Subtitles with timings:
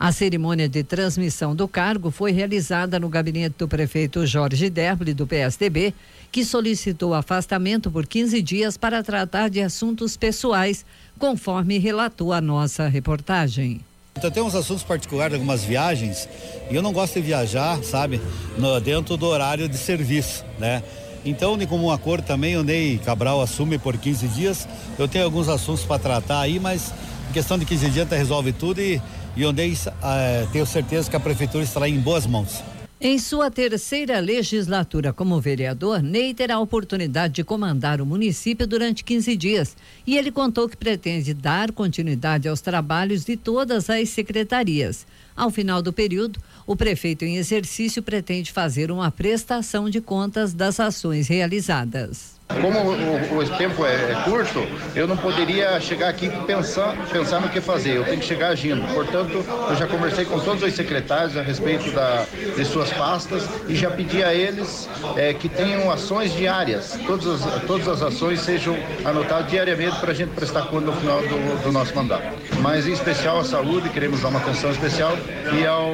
[0.00, 5.26] A cerimônia de transmissão do cargo foi realizada no gabinete do prefeito Jorge Derble, do
[5.26, 5.92] PSDB,
[6.32, 10.86] que solicitou afastamento por 15 dias para tratar de assuntos pessoais,
[11.18, 13.82] conforme relatou a nossa reportagem.
[14.16, 16.26] Então, tem uns assuntos particulares, algumas viagens,
[16.70, 18.22] e eu não gosto de viajar, sabe,
[18.56, 20.82] no, dentro do horário de serviço, né?
[21.26, 24.66] Então, como um acordo também, o Ney Cabral assume por 15 dias.
[24.98, 26.90] Eu tenho alguns assuntos para tratar aí, mas
[27.28, 29.00] em questão de 15 dias, resolve tudo e
[29.36, 32.62] e onde é, tenho certeza que a prefeitura estará em boas mãos.
[33.02, 39.02] Em sua terceira legislatura como vereador, Ney terá a oportunidade de comandar o município durante
[39.02, 39.74] 15 dias.
[40.06, 45.06] E ele contou que pretende dar continuidade aos trabalhos de todas as secretarias.
[45.34, 50.78] Ao final do período, o prefeito em exercício pretende fazer uma prestação de contas das
[50.78, 52.39] ações realizadas.
[52.60, 57.48] Como o, o, tempo é, é, curto, eu não poderia chegar aqui pensar, pensar no
[57.48, 58.82] que fazer, eu tenho que chegar agindo.
[58.92, 62.24] Portanto, eu já conversei com todos os secretários a respeito da,
[62.56, 67.62] de suas pastas e já pedi a eles é, que tenham ações diárias, todas as,
[67.62, 71.72] todas as ações sejam anotadas diariamente para a gente prestar conta no final do, do,
[71.72, 72.24] nosso mandato.
[72.60, 75.16] Mas em especial a saúde, queremos dar uma atenção especial
[75.58, 75.90] e ao,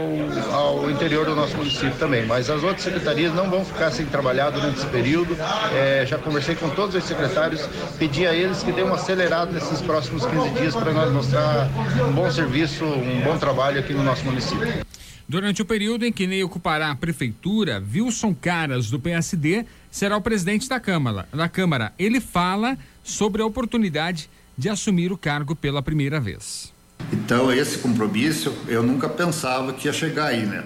[0.52, 2.25] ao interior do nosso município também.
[2.27, 5.36] Mas as outras secretarias não vão ficar sem trabalhar durante esse período.
[5.75, 9.52] É, já conversei conversei com todos os secretários, pedi a eles que dêem um acelerado
[9.52, 11.69] nesses próximos 15 dias para nós mostrar
[12.08, 14.86] um bom serviço, um bom trabalho aqui no nosso município.
[15.28, 20.20] Durante o período em que Ney ocupará a prefeitura, Wilson Caras, do PSD, será o
[20.20, 21.28] presidente da Câmara.
[21.34, 21.92] Da Câmara.
[21.98, 26.72] Ele fala sobre a oportunidade de assumir o cargo pela primeira vez.
[27.12, 30.62] Então, esse compromisso, eu nunca pensava que ia chegar aí, né?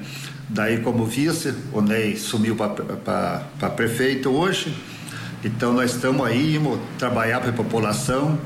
[0.46, 4.74] Daí, como vice, o Ney sumiu para prefeito hoje,
[5.42, 8.38] então nós estamos aí, vamos trabalhar para a população.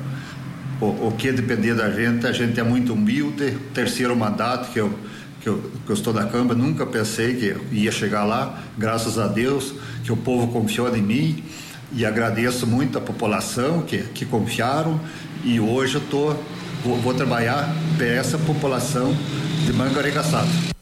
[0.81, 3.57] O, o que depender da gente, a gente é muito humilde.
[3.73, 4.97] Terceiro mandato que eu,
[5.41, 8.61] que eu, que eu estou na Câmara, nunca pensei que ia chegar lá.
[8.79, 11.45] Graças a Deus que o povo confiou em mim
[11.93, 15.01] e agradeço muito a população que, que confiaram
[15.45, 16.35] e hoje eu tô,
[16.85, 19.15] vou, vou trabalhar para essa população
[19.65, 20.74] de Manga Arregaçado.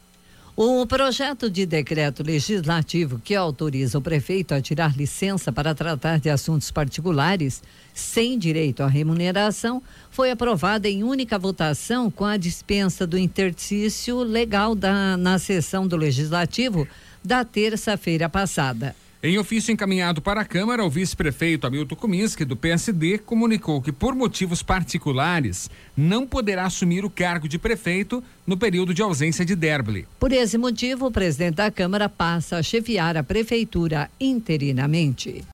[0.55, 6.29] O projeto de decreto legislativo que autoriza o prefeito a tirar licença para tratar de
[6.29, 9.81] assuntos particulares sem direito à remuneração
[10.11, 15.97] foi aprovado em única votação com a dispensa do interstício legal da, na sessão do
[15.97, 16.87] legislativo
[17.23, 18.95] da terça-feira passada.
[19.25, 24.13] Em ofício encaminhado para a Câmara, o vice-prefeito Hamilton Kuminski, do PSD, comunicou que, por
[24.13, 30.05] motivos particulares, não poderá assumir o cargo de prefeito no período de ausência de Derble.
[30.19, 35.45] Por esse motivo, o presidente da Câmara passa a chefiar a prefeitura interinamente.